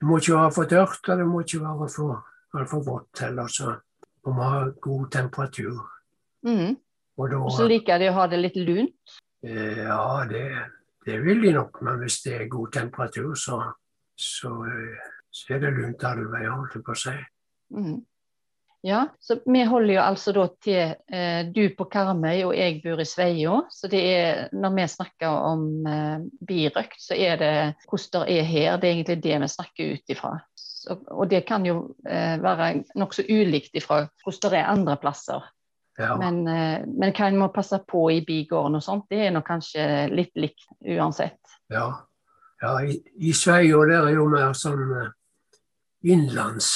det 0.00 0.06
må 0.08 0.18
ikke 0.18 0.34
være 0.38 0.52
for 0.54 0.64
tørt, 0.70 1.08
og 1.08 1.18
det 1.18 1.26
må 1.26 1.40
ikke 1.42 1.60
være 1.60 1.88
for, 1.90 2.22
for 2.70 2.86
vått 2.86 3.20
heller. 3.26 3.46
Så 3.50 3.74
man 4.26 4.36
må 4.36 4.42
ha 4.42 4.62
god 4.80 5.10
temperatur. 5.10 5.82
Mm. 6.46 6.76
Og 7.18 7.30
da, 7.30 7.36
Og 7.42 7.52
så 7.52 7.66
liker 7.68 7.98
de 7.98 8.08
å 8.10 8.14
ha 8.16 8.26
det 8.30 8.38
litt 8.40 8.56
lunt. 8.56 9.18
eh, 9.44 9.82
ja, 9.84 10.24
det, 10.30 10.46
det 11.06 11.18
vil 11.24 11.42
de 11.42 11.52
nok, 11.56 11.82
men 11.82 11.98
hvis 12.02 12.20
det 12.26 12.36
er 12.36 12.48
god 12.52 12.72
temperatur, 12.74 13.34
så, 13.34 13.58
så, 14.16 14.54
eh, 14.68 15.10
så 15.30 15.54
er 15.54 15.62
det 15.64 15.76
lunt 15.76 16.04
alle 16.08 16.28
veier, 16.30 16.54
holdt 16.54 16.78
jeg 16.78 16.86
på 16.86 16.94
å 16.94 17.02
si. 17.02 17.18
Mm. 17.72 18.00
Ja, 18.84 19.08
så 19.20 19.36
vi 19.46 19.62
holder 19.62 19.94
jo 19.94 20.02
altså 20.02 20.32
da 20.34 20.44
til 20.58 20.94
eh, 21.14 21.44
du 21.54 21.60
på 21.78 21.84
Karmøy 21.86 22.40
og 22.48 22.54
jeg 22.56 22.80
bor 22.82 22.98
i 22.98 23.06
Sveio. 23.06 23.60
Så 23.70 23.86
det 23.90 24.00
er, 24.10 24.40
når 24.50 24.74
vi 24.74 24.86
snakker 24.90 25.36
om 25.52 25.68
eh, 25.86 26.24
birøkt, 26.48 26.98
så 26.98 27.14
er 27.14 27.38
det 27.38 27.52
hvordan 27.86 28.26
det 28.26 28.40
er 28.40 28.48
her. 28.48 28.80
Det 28.82 28.88
er 28.88 28.96
egentlig 28.96 29.18
det 29.22 29.38
vi 29.44 29.50
snakker 29.54 29.92
ut 29.94 30.14
ifra. 30.16 30.32
Og 31.14 31.30
det 31.30 31.44
kan 31.46 31.62
jo 31.66 31.76
eh, 32.10 32.34
være 32.42 32.72
nokså 32.98 33.22
ulikt 33.30 33.78
ifra 33.78 34.00
hvordan 34.24 34.50
det 34.50 34.58
er 34.64 34.74
andre 34.74 34.98
plasser. 34.98 35.46
Ja, 35.98 36.16
Men, 36.16 36.46
eh, 36.48 36.84
men 36.86 37.12
hva 37.12 37.26
en 37.28 37.36
må 37.36 37.50
passe 37.52 37.76
på 37.88 38.06
i 38.10 38.22
bigården 38.24 38.78
og 38.78 38.82
sånt, 38.84 39.04
det 39.12 39.26
er 39.26 39.34
nok 39.34 39.44
kanskje 39.46 39.84
litt 40.12 40.32
likt 40.40 40.64
uansett. 40.80 41.40
ja. 41.68 41.90
ja 42.62 42.72
i, 42.80 42.96
i 43.18 43.32
Sveio 43.32 43.84
der 43.84 44.06
er 44.06 44.14
jo 44.16 44.28
mer 44.30 44.54
sånn 44.56 45.12
innlands. 46.02 46.70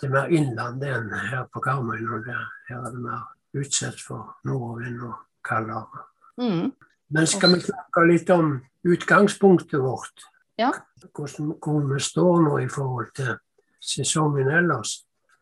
Det 0.00 0.06
er 0.08 0.14
mer 0.14 0.30
innland 0.32 0.84
enn 0.84 1.10
her 1.12 1.48
på 1.52 1.60
Karmøy. 1.64 1.98
Her 1.98 2.78
er 2.78 2.86
det 2.92 3.02
mer 3.02 3.26
utsatt 3.58 4.00
for 4.00 4.36
nordvind 4.46 5.02
og 5.02 5.18
kaldere. 5.44 6.06
Mm. 6.40 6.70
Men 7.10 7.26
skal 7.26 7.56
vi 7.56 7.64
snakke 7.64 8.06
litt 8.06 8.30
om 8.30 8.54
utgangspunktet 8.86 9.80
vårt? 9.82 10.26
Ja. 10.60 10.70
Hvordan, 11.16 11.54
hvor 11.58 11.82
vi 11.90 12.00
står 12.00 12.42
nå 12.46 12.58
i 12.62 12.68
forhold 12.70 13.10
til 13.16 13.34
sesongen 13.80 14.48
ellers. 14.48 15.00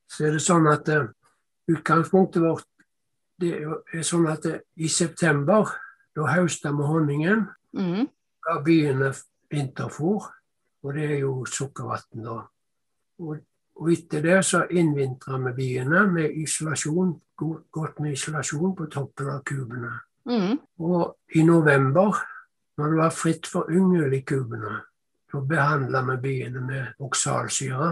Så 0.08 0.28
er 0.28 0.36
det 0.36 0.42
sånn 0.42 0.68
at 0.70 0.88
uh, 0.94 1.10
utgangspunktet 1.68 2.42
vårt 2.42 2.66
det 3.38 3.52
er 3.94 4.02
sånn 4.06 4.26
at 4.30 4.42
det, 4.42 4.54
i 4.76 4.88
september, 4.88 5.70
da 6.16 6.26
høster 6.34 6.72
vi 6.76 6.82
honningen, 6.90 7.46
Mm. 7.76 8.06
Da 8.48 8.54
begynner 8.64 9.12
vinterfôr, 9.52 10.24
og 10.82 10.94
det 10.94 11.02
er 11.04 11.18
jo 11.20 11.44
sukkervann 11.44 12.22
da. 12.24 12.36
Og, 13.20 13.36
og 13.76 13.90
etter 13.92 14.22
det 14.24 14.38
så 14.48 14.62
innvintrer 14.70 15.42
vi 15.44 15.52
biene 15.58 16.06
med 16.08 16.32
isolasjon, 16.40 17.12
go- 17.36 17.60
godt 17.70 18.00
med 18.00 18.12
isolasjon 18.16 18.72
på 18.74 18.86
toppen 18.88 19.28
av 19.34 19.42
kubene. 19.44 19.90
Mm. 20.24 20.56
Og 20.80 21.18
i 21.36 21.42
november, 21.44 22.16
når 22.78 22.88
det 22.94 22.98
var 23.02 23.10
fritt 23.10 23.46
for 23.46 23.68
yngel 23.70 24.16
i 24.16 24.22
kubene, 24.24 24.80
da 25.28 25.40
behandla 25.44 26.02
vi 26.08 26.16
biene 26.24 26.64
med 26.64 27.04
oksalsyre 27.04 27.90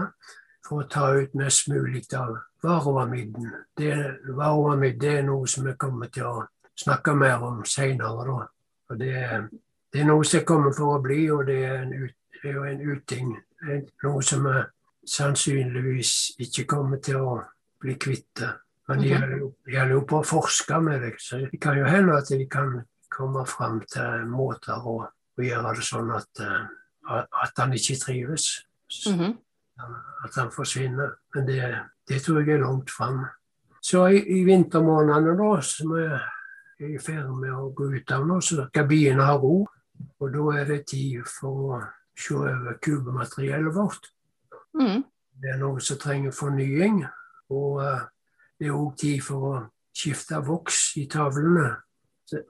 for 0.67 0.83
å 0.83 0.87
ta 0.91 1.07
ut 1.15 1.33
mest 1.39 1.69
mulig 1.71 2.03
av 2.17 2.35
varoamiden. 2.63 3.51
Det, 3.77 3.93
varoamid 4.35 4.99
det 4.99 5.13
er 5.19 5.25
noe 5.27 5.47
som 5.47 5.65
vi 5.67 5.73
kommer 5.79 6.11
til 6.13 6.27
å 6.27 6.45
snakke 6.77 7.15
mer 7.17 7.43
om 7.43 7.63
seinere, 7.65 8.47
det, 8.99 9.13
det 9.91 10.01
er 10.01 10.07
noe 10.07 10.25
som 10.27 10.45
kommer 10.47 10.75
for 10.75 10.97
å 10.97 11.03
bli, 11.03 11.25
og 11.31 11.45
det 11.47 11.57
er, 11.65 11.81
en 11.83 11.93
ut, 11.93 12.15
det 12.43 12.51
er 12.53 12.65
en 12.71 12.81
uting. 12.81 13.35
Noe 14.03 14.23
som 14.23 14.45
vi 14.47 14.61
sannsynligvis 15.07 16.13
ikke 16.43 16.65
kommer 16.69 17.01
til 17.03 17.19
å 17.21 17.35
bli 17.81 17.95
kvitt. 17.99 18.43
Men 18.87 19.01
det 19.03 19.09
gjelder 19.11 19.91
jo, 19.91 20.03
på 20.07 20.21
å 20.21 20.27
forske 20.27 20.79
med 20.83 21.01
det. 21.03 21.15
Så 21.19 21.41
det 21.51 21.59
kan 21.63 21.77
jo 21.79 21.87
hende 21.87 22.15
at 22.17 22.29
de 22.31 22.45
kan 22.51 22.77
komme 23.11 23.43
fram 23.49 23.81
til 23.89 24.27
måter 24.31 24.79
å, 24.79 24.97
å 25.07 25.43
gjøre 25.43 25.73
det 25.75 25.85
sånn 25.87 26.13
at, 26.15 26.43
eh, 26.43 27.19
at- 27.41 27.57
han 27.57 27.73
ikke 27.73 27.99
trives. 27.99 28.63
Mhm. 29.07 29.37
At 29.77 30.35
han 30.35 30.51
forsvinner. 30.51 31.17
Men 31.35 31.47
det, 31.47 31.61
det 32.09 32.21
tror 32.25 32.41
jeg 32.41 32.55
er 32.55 32.63
langt 32.65 32.91
fram. 32.91 33.25
Så 33.81 34.07
i, 34.07 34.23
i 34.39 34.43
vintermånedene, 34.43 35.35
da, 35.37 35.51
som 35.61 35.93
er 35.97 36.25
i 36.83 36.97
ferd 37.01 37.29
med 37.39 37.53
å 37.53 37.69
gå 37.75 37.91
ut 37.93 38.11
av 38.13 38.25
nå, 38.27 38.39
så 38.41 38.67
skal 38.67 38.87
biene 38.89 39.25
ha 39.25 39.37
ro. 39.39 39.61
Og 40.21 40.33
da 40.33 40.47
er 40.59 40.67
det 40.69 40.83
tid 40.91 41.23
for 41.29 41.77
å 41.77 41.79
se 42.17 42.35
over 42.37 42.77
kubemateriellet 42.83 43.73
vårt. 43.75 44.11
Mm. 44.77 45.03
Det 45.37 45.53
er 45.53 45.59
noe 45.61 45.81
som 45.83 45.99
trenger 46.01 46.33
fornying. 46.35 47.03
Og 47.53 47.81
eh, 47.83 48.05
det 48.59 48.69
er 48.69 48.77
òg 48.77 48.95
tid 48.99 49.21
for 49.25 49.49
å 49.49 49.55
skifte 49.97 50.41
voks 50.45 50.97
i 51.01 51.07
tavlene. 51.09 51.69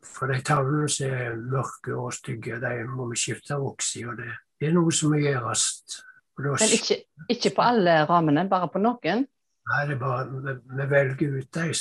For 0.07 0.31
de 0.31 0.39
tavlene 0.41 0.88
som 0.89 1.13
er 1.13 1.36
mørke 1.38 1.96
og 1.96 2.15
stygge, 2.15 2.60
de 2.63 2.88
må 2.89 3.10
vi 3.12 3.19
skifte 3.19 3.60
voks 3.62 3.93
i. 4.00 4.05
Og 4.07 4.17
det, 4.19 4.31
det 4.57 4.72
er 4.72 4.77
noe 4.77 4.93
som 4.96 5.13
må 5.13 5.22
gjøres. 5.22 5.67
Men 6.38 6.74
ikke, 6.74 7.00
ikke 7.34 7.53
på 7.56 7.65
alle 7.65 8.03
rammene, 8.10 8.46
bare 8.50 8.70
på 8.70 8.82
noen. 8.82 9.25
nei, 9.67 9.79
det 9.88 9.96
er 9.96 10.00
bare, 10.00 10.27
vi, 10.46 10.53
vi 10.77 10.86
velger 10.91 11.39
ut 11.39 11.58
de 11.58 11.72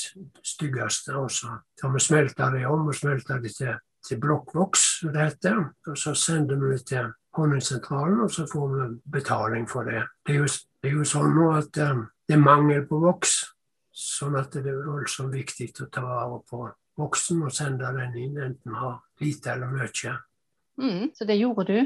styggeste, 0.42 1.14
og 1.14 1.30
så 1.30 1.58
tar 1.78 1.92
vi 1.94 2.00
smelter 2.02 2.56
de 2.56 2.64
om 2.66 2.88
og 2.88 2.96
smelter 2.96 3.42
de 3.42 3.52
til, 3.52 3.76
til 4.06 4.20
blokkvoks, 4.20 4.86
som 5.00 5.12
det 5.14 5.28
heter. 5.28 5.60
Og 5.86 5.98
så 5.98 6.14
sender 6.18 6.58
vi 6.62 6.72
det 6.72 6.86
til 6.88 7.12
Honningsentralen, 7.36 8.20
og 8.24 8.30
så 8.32 8.46
får 8.52 8.72
vi 8.72 8.88
betaling 9.18 9.68
for 9.70 9.84
det. 9.84 10.06
Det 10.26 10.34
er 10.34 10.40
jo, 10.40 10.48
det 10.82 10.90
er 10.90 10.96
jo 10.96 11.10
sånn 11.12 11.36
nå 11.36 11.50
at 11.58 11.82
um, 11.84 12.06
det 12.26 12.38
er 12.38 12.42
mangel 12.42 12.88
på 12.88 12.98
voks, 13.04 13.36
sånn 13.92 14.38
at 14.40 14.56
det 14.56 14.72
er 14.72 14.82
voldsomt 14.86 15.36
viktig 15.36 15.68
å 15.84 15.90
ta 15.92 16.02
vare 16.04 16.40
på 16.48 16.64
voksen 16.96 17.44
og 17.44 17.52
sende 17.52 17.92
den 17.92 18.16
inn, 18.18 18.40
enten 18.40 18.80
har 18.80 18.98
lite 19.20 19.52
eller 19.52 19.70
mye. 19.72 20.16
Mm. 20.80 21.12
Så 21.14 21.28
det 21.28 21.38
gjorde 21.38 21.68
du. 21.68 21.78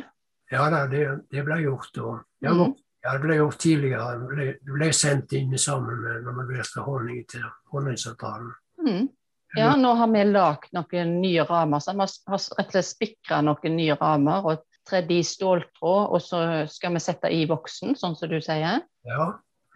Ja 0.50 0.71
da, 0.71 0.87
det, 0.90 1.04
det 1.30 1.45
ble 1.47 1.61
gjort 1.62 1.92
da. 1.95 2.16
Ja, 2.42 2.50
Mm. 2.52 2.75
ja, 3.04 3.12
det 3.12 3.21
ble 3.23 3.37
gjort 3.37 3.59
tidligere. 3.62 4.19
Det 4.19 4.28
ble, 4.35 4.47
det 4.66 4.73
ble 4.78 4.88
sendt 4.92 5.33
inn 5.38 5.54
sammen 5.59 6.00
med 6.02 6.25
når 6.26 6.38
vi 6.40 6.54
leverte 6.54 6.85
honning 6.87 7.25
til 7.30 7.45
Honningsentralen. 7.73 8.50
Mm. 8.87 9.09
Ja, 9.57 9.75
nå 9.76 9.95
har 9.99 10.07
vi 10.12 10.25
lagd 10.25 10.69
noen 10.76 11.16
nye 11.21 11.42
rammer. 11.45 11.80
Så 11.83 11.92
vi 11.92 12.04
har 12.04 12.11
rett 12.59 12.66
og 12.66 12.75
slett 12.75 12.87
spikra 12.87 13.40
noen 13.42 13.76
nye 13.76 13.97
rammer 13.99 14.45
og 14.47 14.61
tredd 14.87 15.11
i 15.11 15.23
ståltråd, 15.26 16.04
og 16.14 16.21
så 16.23 16.42
skal 16.71 16.95
vi 16.95 17.00
sette 17.02 17.30
i 17.35 17.45
voksen, 17.50 17.95
sånn 17.99 18.14
som 18.16 18.28
du 18.30 18.38
sier. 18.40 18.83
Ja. 19.07 19.26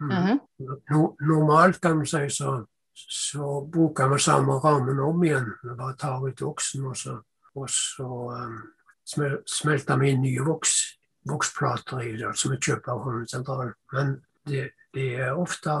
Mm. 0.01 0.09
Mhm. 0.11 0.39
No, 0.91 1.15
normalt 1.21 1.79
kan 1.81 1.99
vi 1.99 2.05
si 2.05 2.23
så, 2.29 2.65
så 2.95 3.61
bruker 3.71 4.09
vi 4.11 4.19
samme 4.19 4.59
rammen 4.63 4.99
om 4.99 5.23
igjen. 5.23 5.53
Vi 5.63 5.75
bare 5.75 5.95
tar 5.99 6.23
ut 6.27 6.41
voksen, 6.41 6.85
og 6.87 6.95
så, 6.99 7.19
og 7.55 7.69
så 7.69 8.07
um, 8.31 8.57
smel, 9.05 9.39
smelter 9.49 9.99
vi 10.01 10.11
inn 10.13 10.23
nye 10.25 10.45
voks, 10.45 10.75
voksplater 11.29 12.03
i 12.05 12.15
det, 12.19 12.33
som 12.37 12.53
vi 12.53 12.61
kjøper 12.61 12.93
av 12.93 13.03
Honningsentralen. 13.05 13.73
Men 13.93 14.13
det, 14.49 14.69
det 14.93 15.07
er 15.25 15.39
ofte 15.39 15.73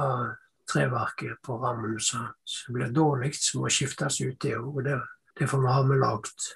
treverket 0.71 1.41
på 1.45 1.57
rammen 1.61 1.99
som, 2.01 2.27
blir 2.73 2.93
dårlig, 2.93 3.35
som 3.37 3.61
må 3.63 3.73
skiftes 3.73 4.21
ut 4.23 4.39
det 4.41 4.55
òg. 4.57 4.81
Det, 4.85 4.97
derfor 5.39 5.67
har 5.69 5.85
vi 5.89 5.99
lagd, 6.01 6.49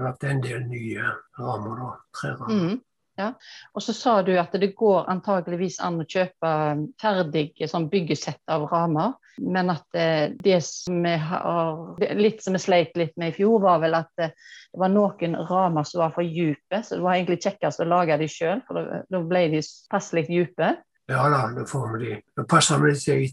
lagd 0.00 0.24
en 0.28 0.40
del 0.44 0.64
nye 0.70 1.12
rammer, 1.38 1.84
da. 1.84 1.92
Trerammer. 2.20 2.64
Mm. 2.72 2.80
Ja. 3.22 3.32
Og 3.74 3.82
så 3.84 3.94
sa 3.96 4.16
du 4.26 4.32
at 4.40 4.52
det 4.58 4.72
går 4.78 5.06
antageligvis 5.12 5.78
an 5.86 6.00
å 6.02 6.06
kjøpe 6.08 6.52
ferdige 7.00 7.68
sånn 7.70 7.88
byggesett 7.92 8.42
av 8.50 8.66
ramer. 8.72 9.14
men 9.38 9.70
at 9.72 9.94
eh, 9.96 10.34
det 10.44 10.58
som 10.64 10.98
vi 11.02 11.14
har 11.16 11.96
Litt 12.18 12.42
som 12.44 12.52
vi 12.52 12.58
sleit 12.60 12.96
litt 13.00 13.14
med 13.16 13.30
i 13.32 13.36
fjor, 13.38 13.60
var 13.62 13.78
vel 13.80 13.94
at 13.96 14.10
eh, 14.20 14.28
det 14.72 14.80
var 14.82 14.90
noen 14.92 15.36
ramer 15.48 15.84
som 15.88 16.02
var 16.02 16.12
for 16.12 16.22
dype, 16.22 16.82
så 16.84 16.96
det 16.98 17.02
var 17.06 17.14
egentlig 17.16 17.40
kjekkest 17.46 17.80
å 17.80 17.88
lage 17.88 18.18
de 18.20 18.28
sjøl, 18.28 18.60
for 18.66 18.74
da- 18.76 19.02
da 19.10 19.20
ble 19.22 19.46
de 19.54 19.62
passelig 19.90 20.26
dype. 20.28 20.76
Ja 21.08 21.24
da, 21.32 21.46
da 21.56 21.64
får 21.64 21.88
vi 21.98 22.04
de. 22.04 22.20
Da 22.36 22.44
passer 22.44 22.78
til 22.94 23.24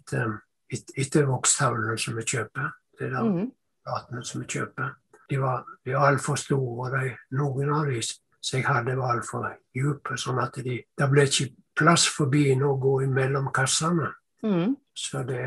etter, 0.98 1.26
vokstavlene 1.28 1.98
som 2.00 2.16
vi 2.16 2.24
kjøper. 2.24 2.72
Det 3.00 3.12
der 3.12 3.24
Mm. 3.24 3.52
platene 3.86 4.24
som 4.26 4.42
vi 4.42 4.48
kjøper. 4.48 4.96
De 5.30 5.38
var, 5.38 5.64
de 5.86 5.94
var 5.94 6.12
altfor 6.14 6.36
store, 6.38 6.90
de. 6.92 7.16
Noen 7.38 7.70
av 7.74 7.86
de 7.86 8.02
som 8.42 8.60
jeg 8.60 8.68
hadde, 8.68 8.96
var 8.98 9.18
altfor 9.18 9.48
dype. 9.76 10.18
Sånn 10.18 10.40
at 10.42 10.60
de, 10.64 10.80
det 10.98 11.08
ble 11.12 11.26
ikke 11.28 11.50
plass 11.80 12.08
for 12.12 12.32
biene 12.32 12.68
å 12.68 12.78
gå 12.80 13.02
imellom 13.06 13.52
kassene. 13.56 14.12
Mm. 14.44 14.76
Så 14.96 15.24
det, 15.28 15.44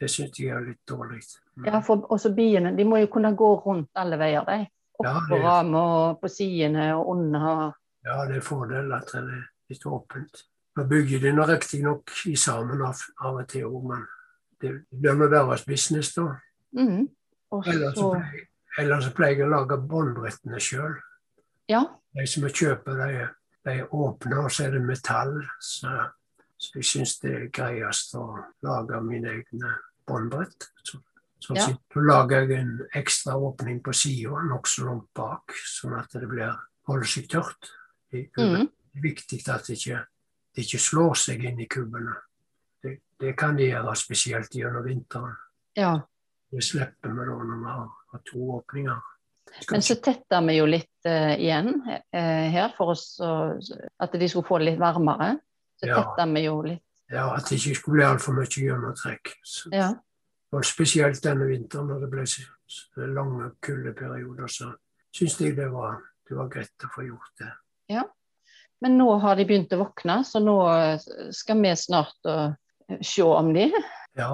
det 0.00 0.10
syns 0.10 0.38
jeg 0.38 0.54
er 0.54 0.66
litt 0.66 0.82
dårlig. 0.88 1.22
Mm. 1.58 1.66
Ja, 1.70 1.80
for 1.84 2.06
også 2.14 2.32
biene 2.34 2.74
de 2.76 2.86
må 2.86 3.00
jo 3.02 3.10
kunne 3.12 3.34
gå 3.36 3.50
rundt 3.64 3.90
alle 3.98 4.18
veier, 4.20 4.46
de. 4.46 4.68
Opp 5.00 5.06
Ja, 5.06 5.16
på 5.28 5.36
det- 5.40 5.74
og 5.80 6.20
på 6.20 6.28
sidene 6.28 6.94
og 6.96 7.08
under. 7.16 7.72
Ja, 8.04 8.24
det 8.26 8.36
er 8.36 8.40
fordel 8.44 8.92
at 8.92 9.12
det 9.12 9.20
er 9.20 9.48
litt 9.68 9.86
åpent. 9.86 10.44
Nå 10.76 10.84
bygger 10.84 11.20
de 11.20 11.32
nå 11.32 11.46
riktignok 11.48 12.10
i 12.26 12.36
sammen 12.36 12.82
av, 12.82 13.00
av 13.20 13.40
og 13.42 13.48
til 13.48 13.64
òg, 13.66 13.82
men 13.88 14.06
det 14.60 14.74
blir 14.90 15.16
nå 15.18 15.28
deres 15.28 15.64
business, 15.64 16.14
da. 16.14 16.36
Mm. 16.76 17.08
Ellers 17.66 17.96
så 17.98 18.10
pleier, 18.14 18.46
ellers 18.78 19.04
så 19.04 19.14
pleier 19.14 19.36
jeg 19.38 19.48
å 19.48 19.50
lage 19.50 19.78
båndbrettene 19.90 20.60
sjøl. 20.62 20.94
Ja. 21.70 21.84
De 22.16 22.24
som 22.26 22.42
vi 22.46 22.50
kjøper, 22.50 22.96
de, 22.98 23.26
de 23.66 23.74
er 23.82 23.92
åpne, 23.94 24.40
og 24.44 24.50
så 24.50 24.64
er 24.66 24.74
det 24.74 24.80
metall. 24.82 25.36
Så, 25.62 25.92
så 26.58 26.72
jeg 26.80 26.88
syns 26.88 27.12
det 27.22 27.34
er 27.36 27.46
greiest 27.54 28.16
å 28.18 28.24
lage 28.66 28.98
mine 29.06 29.36
egne 29.38 29.70
båndbrett. 30.08 30.66
Så, 30.82 30.98
så, 31.40 31.54
Ja. 31.56 31.68
så 31.94 32.02
lager 32.04 32.42
jeg 32.42 32.58
en 32.58 32.72
ekstra 32.98 33.36
åpning 33.38 33.78
på 33.84 33.94
sida, 33.96 34.42
nokså 34.50 34.84
langt 34.88 35.08
bak, 35.16 35.54
sånn 35.76 35.94
at 36.00 36.10
det 36.18 36.26
blir, 36.28 36.56
holder 36.90 37.06
seg 37.08 37.28
tørt. 37.30 37.70
i. 38.12 38.24
Mm. 38.36 38.66
Det 38.66 38.98
er 38.98 39.02
viktig 39.04 39.38
at 39.48 39.68
det 39.70 39.76
ikke, 39.78 40.00
det 40.56 40.64
ikke 40.66 40.78
slår 40.82 41.14
seg 41.14 41.44
inn 41.46 41.60
i 41.62 41.68
kubbene. 41.70 42.16
Det, 42.82 42.96
det 43.20 43.36
kan 43.38 43.54
de 43.56 43.68
gjøre 43.70 43.94
spesielt 43.96 44.50
gjennom 44.58 44.82
vinteren. 44.84 45.36
ja. 45.78 46.00
Det 46.50 46.64
slipper 46.66 47.12
vi 47.14 47.24
da 47.28 47.34
når 47.46 47.58
vi 47.60 47.66
har, 47.70 47.90
har 48.10 48.20
to 48.26 48.40
åpninger. 48.56 48.96
Men 49.70 49.82
så 49.82 49.96
tetta 50.00 50.40
vi 50.46 50.56
jo 50.56 50.66
litt 50.68 51.08
uh, 51.08 51.34
igjen 51.34 51.72
uh, 51.82 52.46
her 52.54 52.72
for 52.76 52.94
oss 52.94 53.18
uh, 53.22 53.56
at 54.00 54.14
de 54.16 54.28
skulle 54.28 54.46
få 54.46 54.60
det 54.60 54.70
litt 54.72 54.80
varmere. 54.80 55.34
Så 55.80 55.88
Ja. 55.88 56.00
tetta 56.00 56.26
vi 56.30 56.44
jo 56.44 56.60
litt. 56.62 56.84
Ja, 57.10 57.34
At 57.34 57.48
det 57.48 57.58
ikke 57.58 57.74
skulle 57.74 57.98
bli 57.98 58.06
altfor 58.06 58.36
mye 58.36 58.46
gjennomtrekk. 58.46 59.32
Ja. 59.74 59.90
Og 60.54 60.64
spesielt 60.64 61.22
denne 61.24 61.48
vinteren 61.48 61.88
når 61.90 62.04
det 62.04 62.10
ble 62.10 62.26
så 62.26 62.46
så 62.70 63.02
lange 63.02 63.48
kuldeperioder, 63.66 64.46
så 64.46 64.68
syns 65.10 65.40
jeg 65.40 65.56
det 65.56 65.66
var, 65.72 65.96
det 66.28 66.36
var 66.38 66.46
greit 66.52 66.84
å 66.86 66.90
få 66.94 67.02
gjort 67.02 67.32
det. 67.42 67.48
Ja. 67.90 68.04
Men 68.80 68.94
nå 68.94 69.08
har 69.24 69.34
de 69.34 69.46
begynt 69.48 69.74
å 69.74 69.80
våkne, 69.80 70.20
så 70.22 70.38
nå 70.38 70.54
eh, 70.70 71.02
skal 71.34 71.58
vi 71.64 71.72
snart 71.74 72.30
se 73.02 73.26
om 73.26 73.50
de. 73.56 73.66
Ja, 74.14 74.30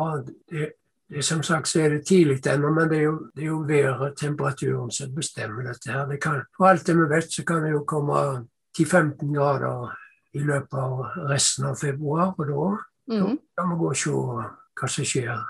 det, 0.53 0.75
det 1.11 1.23
som 1.25 1.43
sagt 1.43 1.69
så 1.71 1.81
er 1.85 1.89
det 1.95 2.07
tidlig 2.07 2.41
ennå, 2.51 2.71
men 2.75 2.89
det 2.91 2.99
er 2.99 3.05
jo, 3.05 3.19
det 3.37 3.45
er 3.45 3.47
jo 3.53 3.59
været, 3.69 4.17
temperaturen, 4.19 4.91
som 4.91 5.15
bestemmer 5.15 5.63
dette 5.69 5.93
her. 5.93 6.07
Det 6.11 6.19
kan, 6.23 6.43
for 6.57 6.67
alt 6.67 6.87
det 6.87 6.97
vi 6.99 7.07
vet, 7.15 7.33
så 7.33 7.45
kan 7.47 7.63
det 7.63 7.71
jo 7.71 7.85
komme 7.87 8.47
10-15 8.79 9.31
grader 9.35 9.93
i 10.35 10.43
løpet 10.43 10.75
av 10.83 11.05
resten 11.31 11.65
av 11.71 11.77
februar, 11.81 12.35
og 12.39 12.47
da 12.51 12.77
Mm. 13.09 13.39
kan 13.57 13.69
vi 13.71 13.77
gå 13.79 13.89
og 13.89 13.97
se 13.97 14.11
hva 14.11 14.89
som 14.89 15.05
skjer. 15.07 15.45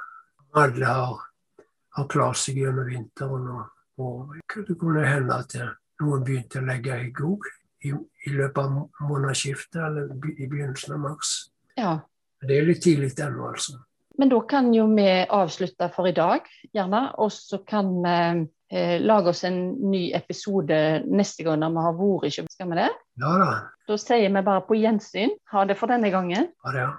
Alle 0.54 0.84
har, 0.86 1.20
har 1.96 2.06
klart 2.06 2.36
seg 2.36 2.58
gjennom 2.60 2.84
vinteren, 2.84 3.46
og, 3.48 3.62
og 3.96 4.34
det 4.68 4.76
kunne 4.78 5.06
hende 5.08 5.38
at 5.40 5.56
noen 6.02 6.24
begynte 6.24 6.60
å 6.60 6.66
legge 6.66 6.92
egg 6.92 7.22
òg 7.24 7.48
i, 7.80 7.94
i 8.28 8.34
løpet 8.36 8.58
av 8.60 9.08
månedsskiftet, 9.08 9.80
eller 9.86 10.12
i 10.36 10.46
begynnelsen 10.46 10.98
av 10.98 11.00
mars. 11.00 11.32
Ja. 11.80 11.94
Det 12.44 12.58
er 12.58 12.68
litt 12.68 12.82
tidlig 12.84 13.14
ennå, 13.16 13.48
altså. 13.54 13.78
Men 14.18 14.30
da 14.32 14.40
kan 14.48 14.72
jo 14.74 14.86
vi 14.96 15.08
avslutte 15.28 15.90
for 15.94 16.08
i 16.08 16.14
dag, 16.16 16.46
gjerne. 16.74 17.02
Og 17.22 17.32
så 17.34 17.60
kan 17.68 17.90
vi 18.02 18.18
eh, 18.72 18.96
lage 19.02 19.32
oss 19.32 19.44
en 19.44 19.60
ny 19.90 20.08
episode 20.16 20.78
neste 21.06 21.46
gang 21.46 21.60
når 21.62 21.74
vi 21.76 21.86
har 21.86 21.98
vært 22.00 22.28
i 22.28 22.34
København. 22.36 22.54
Skal 22.56 22.70
vi 22.72 22.80
det? 22.80 22.90
Ja 23.22 23.34
da. 23.42 23.50
Da 23.86 23.98
sier 24.00 24.32
vi 24.32 24.46
bare 24.48 24.64
på 24.66 24.78
gjensyn. 24.80 25.36
Ha 25.52 25.66
det 25.68 25.78
for 25.78 25.92
denne 25.92 26.10
gangen. 26.14 26.48
Ha 26.64 26.72
det. 26.74 26.86
ja. 26.86 26.94